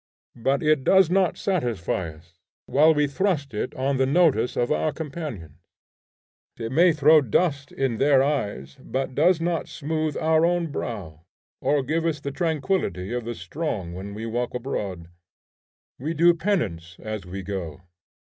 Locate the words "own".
10.43-10.71